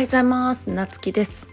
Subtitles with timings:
[0.00, 0.70] はようございます。
[0.70, 1.50] なつきです。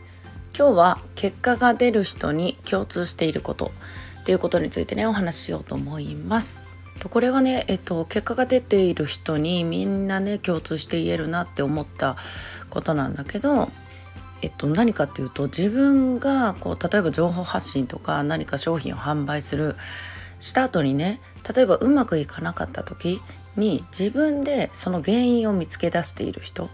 [0.57, 3.73] 今日は結果が出る人に共通していること
[4.21, 6.65] っていうことについてねお話ししようと思います。
[7.01, 12.15] とこれはね、えっと、結果が出ている人にみんなね共通して言えるなって思った
[12.69, 13.69] ことなんだけど
[14.41, 19.75] えっと、何かっていうと自分がこう例えば情報発信とか何か商品を販売する
[20.39, 21.19] した後にね
[21.53, 23.19] 例えばうまくいかなかった時
[23.57, 26.69] に自分でその原因を見つけ出している人。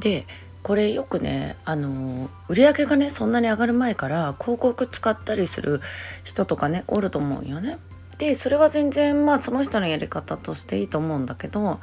[0.00, 0.26] で
[0.62, 5.80] これよくねあの売り上げがねそんなに上がる前から広告使ったりする
[6.24, 7.78] 人とかねおると思うよね。
[8.18, 11.80] でそれは全然まあその人のやり方としていいと思うんだけど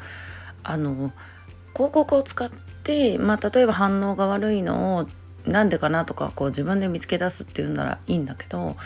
[0.64, 1.12] あの
[1.74, 2.50] 広告を使っ
[2.84, 5.08] て、まあ、例えば反応が悪いのを
[5.46, 8.78] なんでかなとかこう自分で見つけ出すっていうならいいんだけど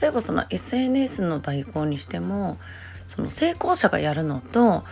[0.00, 2.58] 例えばその SNS の代行にしても
[3.08, 4.84] その成功者がやるのと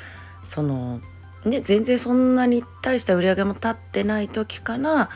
[0.47, 1.01] その
[1.45, 5.10] ね、全然そんなに大した売り上げも立ってない時から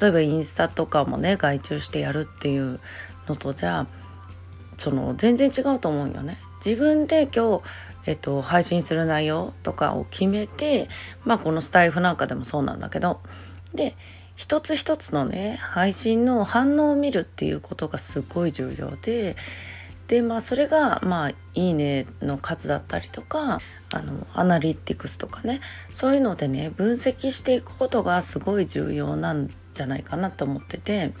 [0.00, 2.80] 例えばインスタとかもね外注してやるっていう
[3.28, 3.86] のとじゃあ
[4.78, 6.38] その全然違うと思うよね。
[6.64, 7.62] 自分で今日、
[8.06, 10.88] えっと、配信する内容とかを決めて
[11.24, 13.20] まあこのスタイフなんかでもそうなんだけど
[13.74, 13.96] で
[14.36, 19.36] 一つ一つのね配信の反応を見るっていうことがすごい重要で
[20.10, 23.60] でまあそれがまあ「いいね」の数だったりとか
[23.92, 25.60] あのアナリティクスとかね
[25.94, 31.12] そういうのでね分析していくことがすごい重要なんじゃないかなと思ってて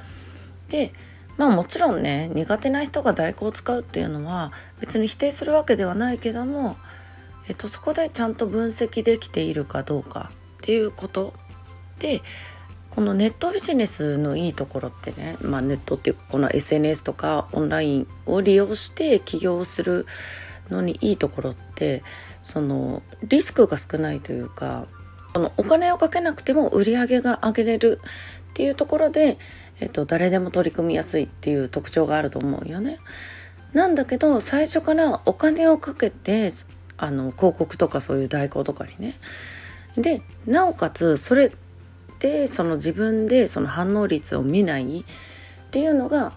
[0.70, 0.92] で
[1.36, 6.76] まあもちろんね苦手な人が代行を使うっていうのは別に否定するわけではないけども、
[7.46, 11.32] えっと、そこでちゃんと分析できているかどうかっていうこと
[12.00, 12.22] で
[12.90, 20.06] このネットビジネスのいいところってね、まあ、ネットっていうかこの SNS とかオンラインを利用して起業する
[20.70, 22.02] のにいいところって
[22.42, 24.86] そのリスクが少ないというか
[25.32, 28.00] このお金をかけなくても売り上げが上げれる
[28.50, 29.38] っていうところで、
[29.80, 32.98] えっと、誰でも取り組みやすいっていう特徴があると思うよね。
[33.72, 36.50] なんだけど最初からお金をかけて
[36.96, 39.14] あの広告とかそういう代行とかにね
[39.96, 41.52] でなおかつそれ
[42.20, 45.04] でその自分でその反応率を見ないっ
[45.70, 46.32] ていうのが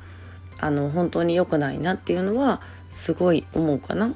[0.60, 4.16] あの本当に良くないなっていうのはすごい思うかな。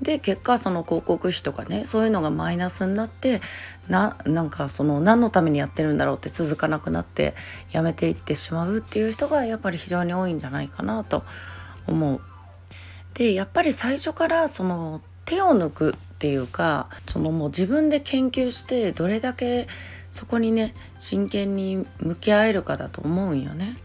[0.00, 3.40] で結果その広告費とかねそういうのがマイナスになって
[3.88, 7.34] ななんかその何のためにやってるんだろうって続かなくなって
[7.72, 11.24] やめていってしまうっていう人がやっぱり非常に多いんじゃないかなと
[11.86, 12.20] 思う。
[13.14, 19.66] でやっぱり最初からその手を抜くっていうかそのもう自分で研究してどれだけ
[20.10, 23.76] そこにね真剣に向き合えるかだと思うんよね。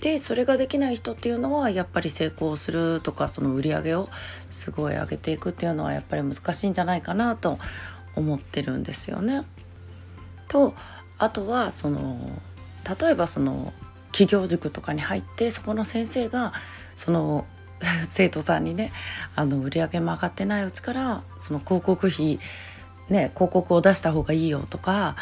[0.00, 4.08] でそれができない人っていうのはやっぱり成功するとかその売り上げを
[4.50, 7.58] すごい上げていくっていうのはやっぱり難しいんじゃないかなと
[8.14, 9.44] 思ってるんですよね。
[10.46, 10.74] と
[11.18, 12.40] あとはその
[13.00, 13.72] 例えばその
[14.12, 16.52] 企業塾とかに入ってそこの先生が
[16.96, 17.46] その
[18.06, 18.92] 生徒さんにね
[19.36, 22.40] あの売り上げも上がってないうちからその広告費
[23.08, 25.16] ね広告を出した方がいいよとか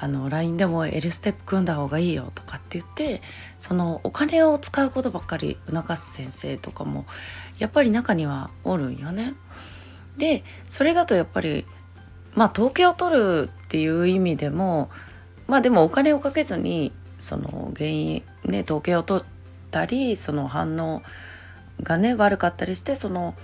[0.00, 3.20] あの LINE でも L ステップ組んだ方がいいよとかって言って
[3.58, 7.04] そのお金を使うことばっかり促す先生とかも
[7.58, 9.34] やっぱり中にはおるんよね。
[10.16, 11.64] でそれだとやっぱり
[12.34, 14.90] まあ統計を取るっていう意味でも
[15.48, 19.24] まあでもお金をかけずにその原因ね統計を取っ
[19.70, 21.02] たりその反応
[21.82, 23.34] がね悪かったりしてその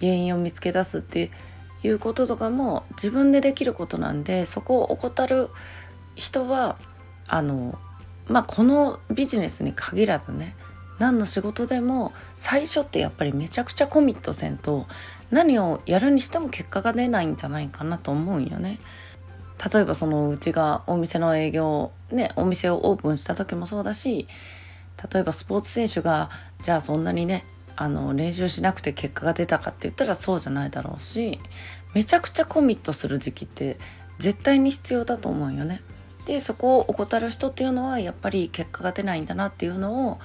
[0.00, 1.30] 原因を見つけ出すって
[1.82, 5.48] いうこととかも自分でできることなんでそこを怠る
[6.14, 6.76] 人は
[7.26, 7.78] あの
[8.28, 10.54] まあこのビジネスに限らずね
[10.98, 14.86] 何の仕事でも最初ってやっぱりめちゃくちゃコミットせんと
[15.30, 18.78] 何をやるにしても結果が出ないんじゃないかなと思うんよね。
[19.72, 24.26] 例えばそのうちがお店の営業ねお店をオープンした時もそうだし
[25.12, 26.30] 例えばスポーツ選手が
[26.62, 27.44] じゃあそんなにね
[27.80, 31.40] あの練習しなくて結果が出たかって言ったらそうじゃないだろうし
[31.94, 33.78] めちゃくちゃコミットする時期って
[34.18, 35.80] 絶対に必要だと思うよね。
[36.26, 40.18] でそこを怠る人っていうのはやっぱり結果が出ないんだなっていうのを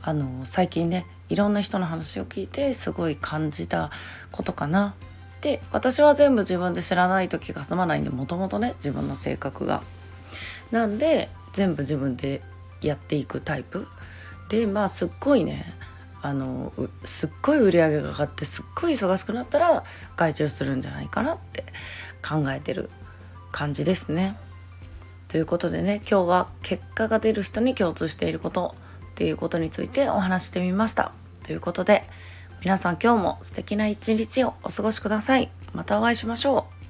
[0.00, 3.90] あの最近ねいろんな人の話を聞いてすごい感じた
[4.30, 4.94] ことかな。
[5.40, 9.82] で私は全部自分で知らないと気が済まないんでもともとね自分の性格が。
[10.70, 12.42] なんで全部自分で
[12.80, 13.88] やっていくタイプ
[14.48, 15.81] でまあすっごいね
[16.22, 16.72] あの
[17.04, 19.84] すっごい売り上げが上がってすっごい忙しくなったら
[20.16, 21.64] 外注するんじゃないかなって
[22.26, 22.90] 考えてる
[23.50, 24.38] 感じですね。
[25.28, 28.74] ということでね今日は結果が出る人に共通していること
[29.12, 31.12] っていうことについてお話してみました。
[31.42, 32.04] ということで
[32.60, 35.50] 皆さん今日も素敵な一日をお過ごしください。
[35.74, 36.81] またお会いしましょう。